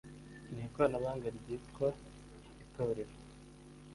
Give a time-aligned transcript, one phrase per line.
[0.53, 1.87] n ikoranabuhanga ryitwa
[2.63, 3.13] itorero